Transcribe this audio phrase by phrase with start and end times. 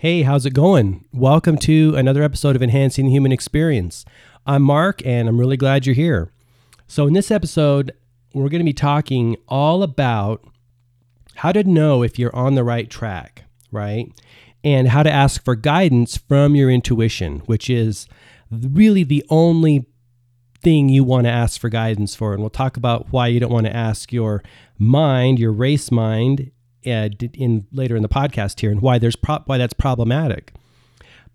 [0.00, 1.04] Hey, how's it going?
[1.12, 4.06] Welcome to another episode of Enhancing the Human Experience.
[4.46, 6.32] I'm Mark, and I'm really glad you're here.
[6.86, 7.92] So, in this episode,
[8.32, 10.42] we're going to be talking all about
[11.34, 14.10] how to know if you're on the right track, right?
[14.64, 18.08] And how to ask for guidance from your intuition, which is
[18.50, 19.84] really the only
[20.62, 22.32] thing you want to ask for guidance for.
[22.32, 24.42] And we'll talk about why you don't want to ask your
[24.78, 26.52] mind, your race mind,
[26.86, 30.52] uh, in later in the podcast here and why there's pro- why that's problematic.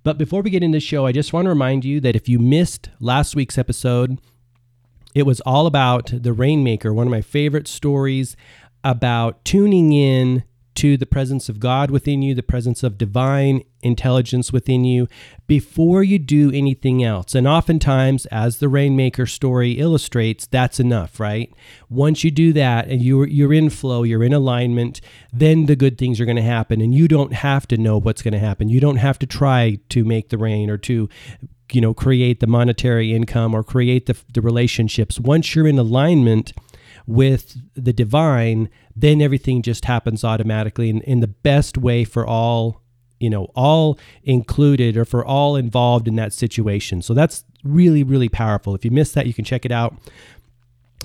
[0.03, 2.29] But before we get into the show, I just want to remind you that if
[2.29, 4.19] you missed last week's episode,
[5.15, 8.35] it was all about the Rainmaker, one of my favorite stories
[8.83, 10.43] about tuning in
[10.75, 15.07] to the presence of God within you, the presence of divine intelligence within you
[15.47, 17.33] before you do anything else.
[17.33, 21.53] And oftentimes, as the Rainmaker story illustrates, that's enough, right?
[21.89, 25.01] Once you do that and you're you're in flow, you're in alignment,
[25.31, 28.21] then the good things are going to happen and you don't have to know what's
[28.21, 28.69] going to happen.
[28.69, 31.09] You don't have to try to make the rain or to
[31.71, 35.19] you know create the monetary income or create the, the relationships.
[35.19, 36.53] Once you're in alignment,
[37.07, 42.81] with the divine, then everything just happens automatically And, in the best way for all,
[43.19, 47.01] you know, all included or for all involved in that situation.
[47.01, 48.75] So that's really, really powerful.
[48.75, 49.95] If you missed that, you can check it out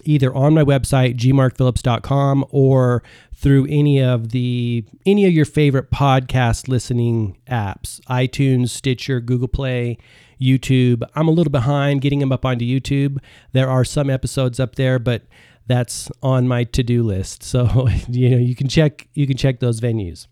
[0.05, 3.03] either on my website gmarkphillips.com or
[3.35, 9.99] through any of the any of your favorite podcast listening apps itunes stitcher google play
[10.41, 13.19] youtube i'm a little behind getting them up onto youtube
[13.53, 15.23] there are some episodes up there but
[15.71, 17.43] that's on my to-do list.
[17.43, 20.27] So, you know, you can check you can check those venues.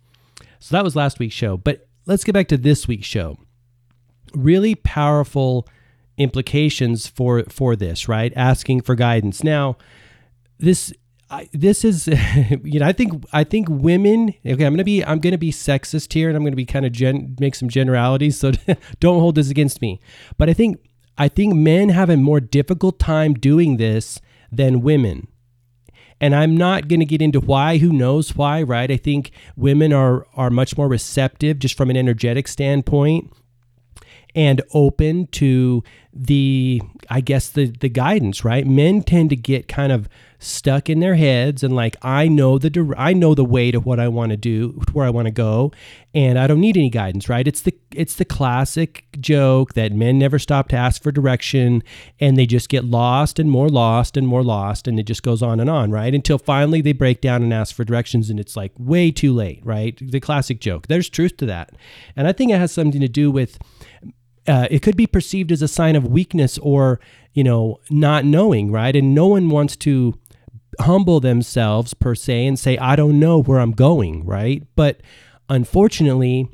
[0.61, 3.39] So that was last week's show, but let's get back to this week's show.
[4.35, 5.69] Really powerful
[6.17, 8.33] implications for for this, right?
[8.35, 9.45] Asking for guidance.
[9.45, 9.77] Now,
[10.59, 10.93] this
[11.31, 12.09] I, this is
[12.65, 16.13] you know I think I think women okay I'm gonna be I'm gonna be sexist
[16.13, 18.53] here and I'm gonna be kind of gen, make some generalities so
[19.01, 20.01] don't hold this against me
[20.39, 20.79] but I think
[21.19, 24.21] I think men have a more difficult time doing this
[24.51, 25.29] than women.
[26.21, 28.91] And I'm not going to get into why, who knows why, right?
[28.91, 33.33] I think women are are much more receptive just from an energetic standpoint
[34.35, 38.67] and open to the I guess the the guidance, right?
[38.67, 40.09] Men tend to get kind of
[40.41, 43.99] stuck in their heads and like I know the I know the way to what
[43.99, 45.73] I want to do, where I want to go,
[46.15, 47.47] and I don't need any guidance, right?
[47.47, 51.83] It's the it's the classic joke that men never stop to ask for direction
[52.21, 55.43] and they just get lost and more lost and more lost and it just goes
[55.43, 56.15] on and on, right?
[56.15, 59.61] Until finally they break down and ask for directions and it's like way too late,
[59.65, 59.99] right?
[60.01, 60.87] The classic joke.
[60.87, 61.73] There's truth to that.
[62.15, 63.59] And I think it has something to do with
[64.47, 67.01] uh, it could be perceived as a sign of weakness or
[67.35, 70.15] you know not knowing right and no one wants to
[70.81, 75.01] humble themselves per se and say i don't know where i'm going right but
[75.49, 76.49] unfortunately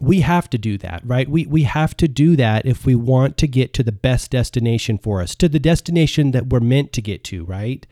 [0.00, 3.36] we have to do that right we we have to do that if we want
[3.36, 7.00] to get to the best destination for us to the destination that we're meant to
[7.00, 7.86] get to right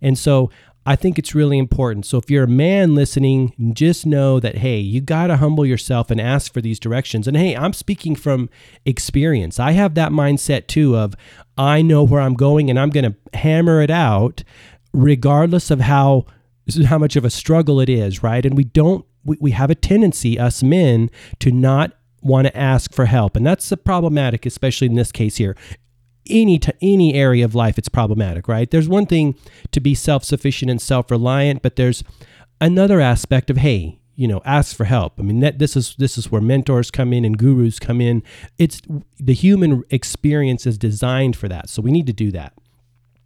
[0.00, 0.50] and so
[0.86, 2.04] I think it's really important.
[2.04, 6.10] So if you're a man listening, just know that, hey, you got to humble yourself
[6.10, 7.26] and ask for these directions.
[7.26, 8.50] And hey, I'm speaking from
[8.84, 9.58] experience.
[9.58, 11.14] I have that mindset too of
[11.56, 14.44] I know where I'm going and I'm going to hammer it out
[14.94, 16.24] regardless of how
[16.86, 18.46] how much of a struggle it is, right?
[18.46, 21.10] And we don't we, we have a tendency us men
[21.40, 23.36] to not want to ask for help.
[23.36, 25.56] And that's problematic especially in this case here.
[26.30, 28.70] Any to any area of life it's problematic right?
[28.70, 29.36] There's one thing
[29.72, 32.02] to be self-sufficient and self-reliant but there's
[32.60, 35.14] another aspect of hey you know ask for help.
[35.18, 38.22] I mean that, this is this is where mentors come in and gurus come in.
[38.58, 38.80] It's
[39.18, 42.54] the human experience is designed for that so we need to do that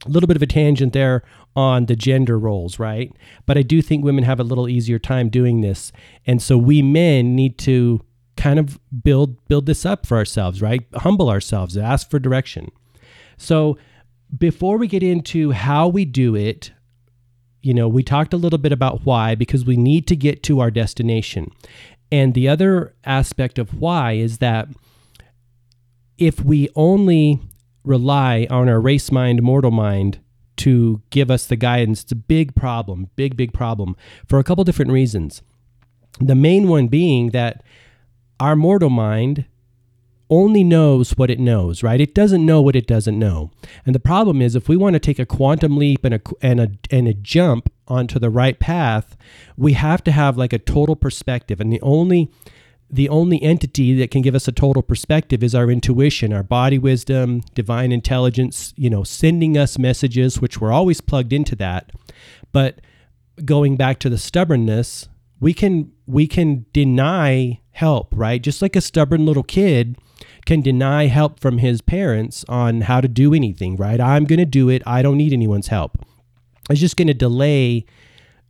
[0.07, 1.23] a little bit of a tangent there
[1.57, 3.13] on the gender roles right?
[3.47, 5.93] But i do think women have a little easier time doing this.
[6.27, 8.05] And so we men need to
[8.37, 10.87] kind of build build this up for ourselves right?
[10.95, 12.71] Humble ourselves ask for direction.
[13.37, 13.79] So
[14.37, 16.73] before we get into how we do it,
[17.63, 20.61] you know, we talked a little bit about why because we need to get to
[20.61, 21.51] our destination.
[22.11, 24.69] And the other aspect of why is that
[26.17, 27.41] if we only
[27.89, 30.21] rely on our race mind, mortal mind
[30.59, 33.97] to give us the guidance, it's a big problem, big, big problem
[34.27, 35.43] for a couple different reasons.
[36.21, 37.63] The main one being that
[38.41, 39.47] our mortal mind
[40.31, 42.01] only knows what it knows, right?
[42.01, 43.51] It doesn't know what it doesn't know.
[43.87, 46.61] And the problem is if we want to take a quantum leap and a and
[46.61, 49.17] a and a jump onto the right path,
[49.57, 51.61] we have to have like a total perspective.
[51.61, 52.31] And the only
[52.91, 56.79] the only entity that can give us a total perspective is our intuition, our body
[56.79, 61.93] wisdom, divine intelligence, you know, sending us messages which we're always plugged into that.
[62.53, 62.81] But
[63.45, 65.09] going back to the stubbornness,
[65.41, 68.43] we can we can deny help, right?
[68.43, 69.97] Just like a stubborn little kid
[70.47, 74.01] can deny help from his parents on how to do anything, right?
[74.01, 74.83] I'm going to do it.
[74.87, 76.05] I don't need anyone's help.
[76.71, 77.85] It's just going to delay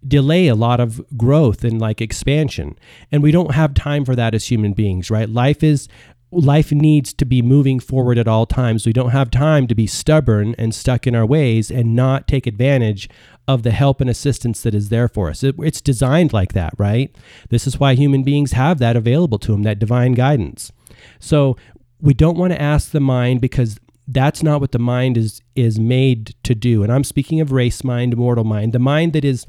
[0.06, 2.78] delay a lot of growth and like expansion.
[3.10, 5.28] And we don't have time for that as human beings, right?
[5.28, 5.88] Life is
[6.30, 8.86] life needs to be moving forward at all times.
[8.86, 12.46] We don't have time to be stubborn and stuck in our ways and not take
[12.46, 13.08] advantage
[13.46, 15.42] of the help and assistance that is there for us.
[15.42, 17.14] It, it's designed like that, right?
[17.48, 20.70] This is why human beings have that available to them, that divine guidance.
[21.18, 21.56] So
[22.00, 25.78] we don't want to ask the mind because that's not what the mind is is
[25.78, 26.82] made to do.
[26.82, 29.46] And I'm speaking of race mind, mortal mind, the mind that is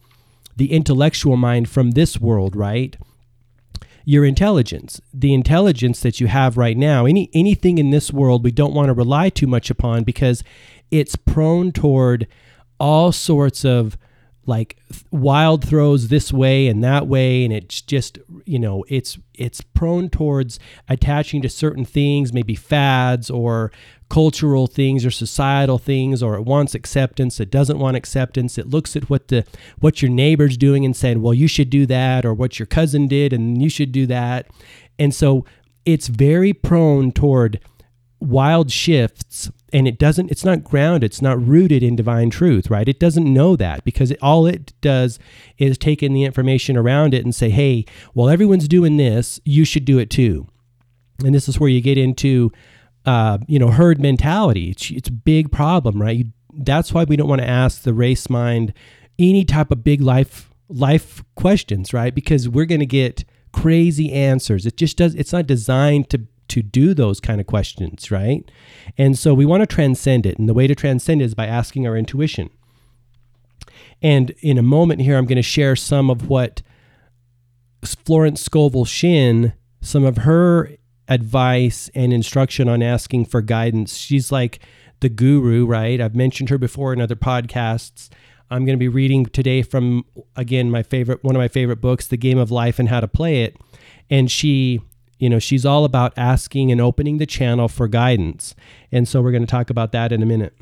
[0.59, 2.95] the intellectual mind from this world, right?
[4.05, 8.51] Your intelligence, the intelligence that you have right now, any anything in this world we
[8.51, 10.43] don't want to rely too much upon because
[10.91, 12.27] it's prone toward
[12.79, 13.97] all sorts of
[14.49, 14.75] like
[15.11, 20.09] wild throws this way and that way and it's just you know it's it's prone
[20.09, 20.59] towards
[20.89, 23.71] attaching to certain things maybe fads or
[24.09, 28.95] cultural things or societal things or it wants acceptance it doesn't want acceptance it looks
[28.95, 29.45] at what the
[29.79, 33.07] what your neighbor's doing and saying well you should do that or what your cousin
[33.07, 34.47] did and you should do that.
[34.97, 35.45] And so
[35.85, 37.59] it's very prone toward
[38.19, 42.87] wild shifts and it doesn't it's not grounded it's not rooted in divine truth right?
[42.87, 45.19] It doesn't know that because it, all it does
[45.57, 49.65] is take in the information around it and say hey well everyone's doing this you
[49.65, 50.47] should do it too.
[51.23, 52.51] And this is where you get into
[53.05, 54.71] uh, you know herd mentality.
[54.71, 56.17] It's, it's a big problem right?
[56.17, 58.73] You, that's why we don't want to ask the race mind
[59.17, 62.13] any type of big life life questions right?
[62.13, 64.65] Because we're going to get crazy answers.
[64.65, 68.49] It just does it's not designed to to do those kind of questions, right?
[68.97, 70.37] And so we want to transcend it.
[70.37, 72.49] And the way to transcend it is by asking our intuition.
[74.01, 76.61] And in a moment here, I'm going to share some of what
[77.83, 80.71] Florence Scovel Shinn, some of her
[81.07, 83.97] advice and instruction on asking for guidance.
[83.97, 84.59] She's like
[84.99, 85.99] the guru, right?
[85.99, 88.09] I've mentioned her before in other podcasts.
[88.51, 90.05] I'm going to be reading today from
[90.35, 93.07] again my favorite one of my favorite books, The Game of Life and How to
[93.07, 93.57] Play It.
[94.09, 94.81] And she
[95.19, 98.55] you know, she's all about asking and opening the channel for guidance.
[98.91, 100.55] And so we're going to talk about that in a minute.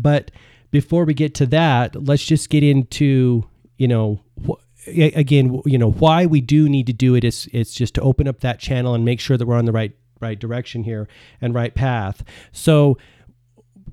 [0.00, 0.30] But
[0.70, 5.90] before we get to that, let's just get into, you know, wh- again, you know,
[5.90, 8.94] why we do need to do it is it's just to open up that channel
[8.94, 11.08] and make sure that we're on the right right direction here
[11.40, 12.22] and right path.
[12.52, 12.96] So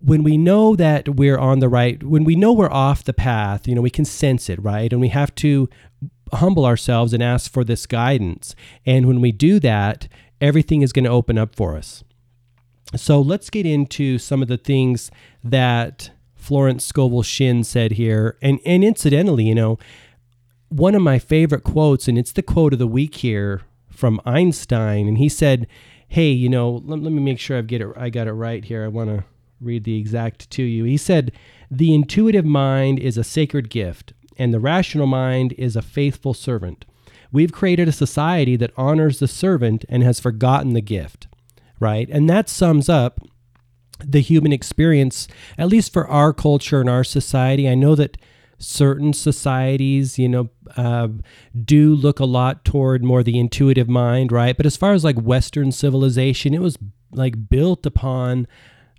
[0.03, 3.67] when we know that we're on the right, when we know we're off the path,
[3.67, 4.91] you know, we can sense it, right?
[4.91, 5.69] And we have to
[6.33, 8.55] humble ourselves and ask for this guidance.
[8.85, 10.07] And when we do that,
[10.39, 12.03] everything is going to open up for us.
[12.95, 15.11] So let's get into some of the things
[15.43, 18.37] that Florence Scovel Shinn said here.
[18.41, 19.79] And, and incidentally, you know,
[20.69, 25.07] one of my favorite quotes, and it's the quote of the week here from Einstein.
[25.07, 25.67] And he said,
[26.07, 28.65] Hey, you know, let, let me make sure I've get it, I got it right
[28.65, 28.83] here.
[28.83, 29.23] I want to
[29.61, 30.83] read the exact to you.
[30.83, 31.31] He said,
[31.69, 36.83] The intuitive mind is a sacred gift and the rational mind is a faithful servant.
[37.31, 41.27] We've created a society that honors the servant and has forgotten the gift,
[41.79, 42.09] right?
[42.09, 43.21] And that sums up
[44.03, 45.27] the human experience,
[45.59, 47.69] at least for our culture and our society.
[47.69, 48.17] I know that
[48.57, 51.09] certain societies, you know, uh,
[51.63, 54.57] do look a lot toward more the intuitive mind, right?
[54.57, 56.79] But as far as like Western civilization, it was
[57.11, 58.47] like built upon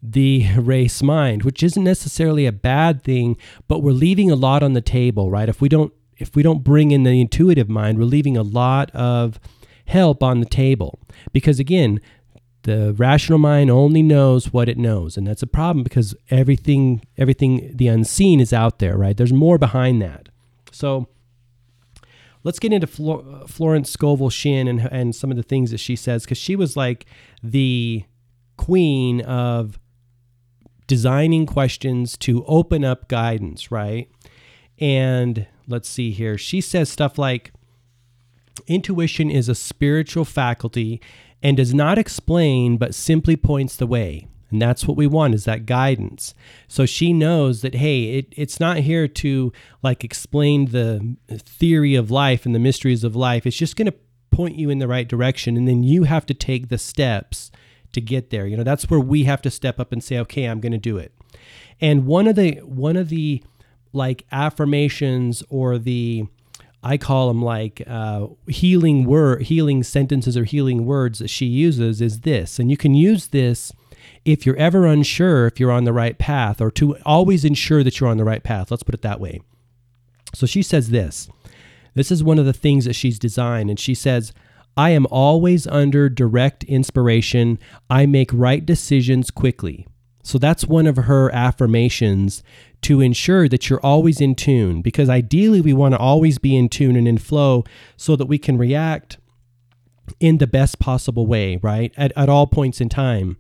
[0.03, 3.37] the race mind, which isn't necessarily a bad thing,
[3.69, 5.49] but we're leaving a lot on the table, right?
[5.49, 8.91] If we don't if we don't bring in the intuitive mind, we're leaving a lot
[8.93, 9.41] of
[9.87, 11.01] help on the table.
[11.33, 12.01] Because again,
[12.63, 17.73] the rational mind only knows what it knows, and that's a problem because everything everything
[17.75, 19.17] the unseen is out there, right?
[19.17, 20.29] There's more behind that.
[20.71, 21.09] So
[22.45, 25.97] let's get into Flor- Florence Scovel Shinn and and some of the things that she
[25.97, 27.07] says because she was like
[27.43, 28.05] the
[28.57, 29.81] queen of
[30.87, 34.11] designing questions to open up guidance, right?
[34.79, 36.37] And let's see here.
[36.37, 37.53] She says stuff like
[38.67, 41.01] intuition is a spiritual faculty
[41.43, 44.27] and does not explain but simply points the way.
[44.51, 46.35] And that's what we want is that guidance.
[46.69, 52.11] So she knows that, hey, it, it's not here to like explain the theory of
[52.11, 53.47] life and the mysteries of life.
[53.47, 53.95] It's just going to
[54.31, 55.57] point you in the right direction.
[55.57, 57.51] And then you have to take the steps
[57.93, 58.47] to get there.
[58.47, 60.79] You know, that's where we have to step up and say, okay, I'm going to
[60.79, 61.13] do it.
[61.81, 63.43] And one of the one of the
[63.93, 66.27] like affirmations or the
[66.83, 72.01] I call them like uh, healing word, healing sentences or healing words that she uses
[72.01, 73.73] is this, and you can use this
[74.25, 78.01] if you're ever unsure if you're on the right path, or to always ensure that
[78.01, 78.71] you're on the right path.
[78.71, 79.41] Let's put it that way.
[80.35, 81.29] So she says this.
[81.95, 84.33] This is one of the things that she's designed, and she says,
[84.77, 87.59] I am always under direct inspiration.
[87.91, 89.87] I make right decisions quickly.
[90.23, 92.43] So that's one of her affirmations
[92.83, 96.69] to ensure that you're always in tune because ideally we want to always be in
[96.69, 97.65] tune and in flow
[97.97, 99.19] so that we can react
[100.21, 101.93] in the best possible way, right?
[101.97, 103.37] At, at all points in time.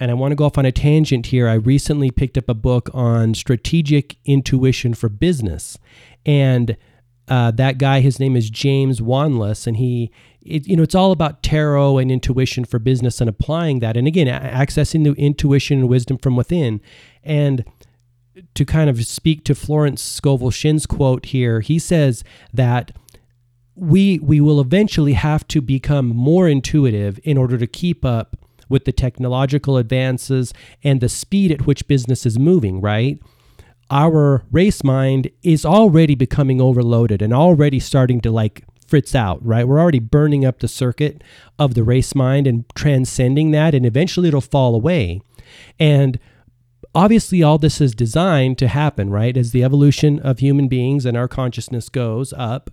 [0.00, 1.48] And I want to go off on a tangent here.
[1.48, 5.78] I recently picked up a book on strategic intuition for business.
[6.26, 6.76] And
[7.28, 10.10] uh, that guy, his name is James Wanless, and he,
[10.44, 13.96] it, you know, it's all about tarot and intuition for business and applying that.
[13.96, 16.80] And again, accessing the intuition and wisdom from within.
[17.22, 17.64] And
[18.54, 22.92] to kind of speak to Florence Scovel Shinn's quote here, he says that
[23.76, 28.36] we we will eventually have to become more intuitive in order to keep up
[28.68, 33.18] with the technological advances and the speed at which business is moving, right?
[33.90, 39.66] Our race mind is already becoming overloaded and already starting to like fritz out, right?
[39.66, 41.22] We're already burning up the circuit
[41.58, 45.20] of the race mind and transcending that, and eventually it'll fall away.
[45.78, 46.18] And
[46.94, 49.36] obviously, all this is designed to happen, right?
[49.36, 52.70] As the evolution of human beings and our consciousness goes up,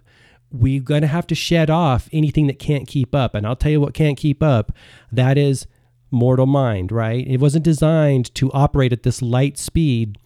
[0.51, 3.35] we're going to have to shed off anything that can't keep up.
[3.35, 4.71] And I'll tell you what can't keep up
[5.11, 5.65] that is
[6.11, 7.25] mortal mind, right?
[7.25, 10.17] It wasn't designed to operate at this light speed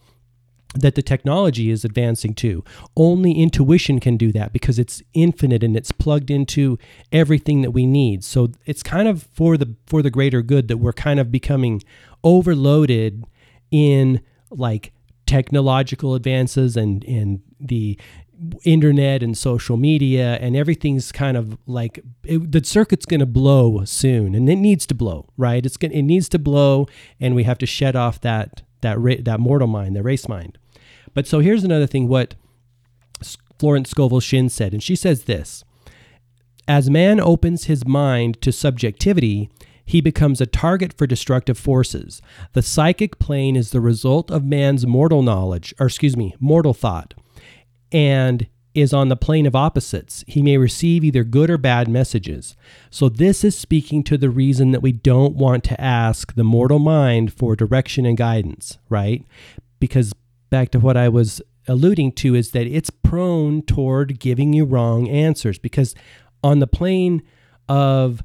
[0.74, 2.64] that the technology is advancing to.
[2.96, 6.78] Only intuition can do that because it's infinite and it's plugged into
[7.12, 8.24] everything that we need.
[8.24, 11.82] So it's kind of for the for the greater good that we're kind of becoming
[12.22, 13.24] overloaded
[13.70, 14.20] in
[14.50, 14.92] like
[15.26, 17.98] technological advances and and the
[18.64, 23.82] internet and social media and everything's kind of like it, the circuit's going to blow
[23.84, 26.86] soon and it needs to blow right it's going it needs to blow
[27.18, 30.58] and we have to shed off that that ra- that mortal mind the race mind
[31.14, 32.34] but so here's another thing what
[33.58, 35.64] Florence Scovel Shinn said and she says this
[36.68, 39.50] as man opens his mind to subjectivity
[39.88, 42.20] he becomes a target for destructive forces.
[42.54, 47.14] The psychic plane is the result of man's mortal knowledge, or excuse me, mortal thought
[47.92, 50.24] and is on the plane of opposites.
[50.26, 52.56] He may receive either good or bad messages.
[52.90, 56.78] So, this is speaking to the reason that we don't want to ask the mortal
[56.78, 59.24] mind for direction and guidance, right?
[59.80, 60.12] Because
[60.50, 65.08] back to what I was alluding to is that it's prone toward giving you wrong
[65.08, 65.94] answers because
[66.44, 67.22] on the plane
[67.68, 68.22] of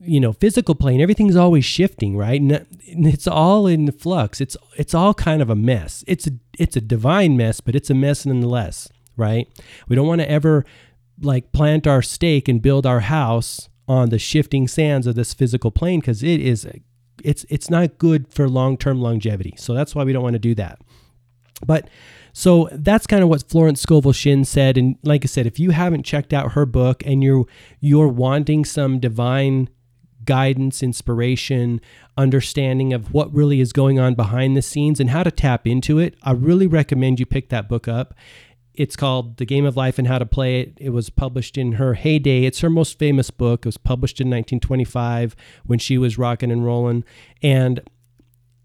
[0.00, 4.94] you know physical plane everything's always shifting right and it's all in flux it's it's
[4.94, 8.24] all kind of a mess it's a it's a divine mess but it's a mess
[8.24, 8.88] nonetheless
[9.20, 9.48] right
[9.88, 10.64] we don't want to ever
[11.20, 15.70] like plant our stake and build our house on the shifting sands of this physical
[15.70, 16.66] plane because it is
[17.22, 20.54] it's it's not good for long-term longevity so that's why we don't want to do
[20.54, 20.80] that
[21.66, 21.88] but
[22.32, 24.78] so that's kind of what Florence Scovel Shinn said.
[24.78, 27.44] And like I said, if you haven't checked out her book and you're
[27.80, 29.68] you're wanting some divine
[30.24, 31.80] guidance, inspiration,
[32.16, 35.98] understanding of what really is going on behind the scenes and how to tap into
[35.98, 38.14] it, I really recommend you pick that book up.
[38.74, 40.74] It's called The Game of Life and How to Play It.
[40.78, 42.44] It was published in her heyday.
[42.44, 43.60] It's her most famous book.
[43.60, 45.34] It was published in 1925
[45.66, 47.04] when she was rocking and rolling.
[47.42, 47.80] And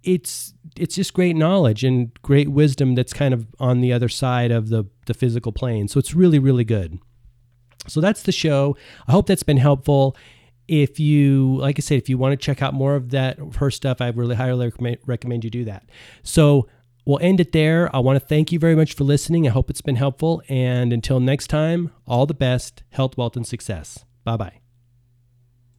[0.04, 4.52] it's it's just great knowledge and great wisdom that's kind of on the other side
[4.52, 5.88] of the the physical plane.
[5.88, 7.00] So it's really really good.
[7.88, 8.78] So that's the show.
[9.08, 10.16] I hope that's been helpful
[10.68, 13.70] if you like i said if you want to check out more of that her
[13.70, 14.72] stuff i really highly
[15.06, 15.88] recommend you do that
[16.24, 16.68] so
[17.06, 17.94] we'll end it there.
[17.96, 19.48] I want to thank you very much for listening.
[19.48, 20.42] I hope it's been helpful.
[20.50, 24.06] And until next time all the best health wealth and success.
[24.24, 24.65] Bye bye